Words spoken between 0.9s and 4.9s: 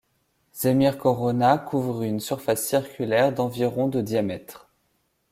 Corona couvre une surface circulaire d'environ de diamètre.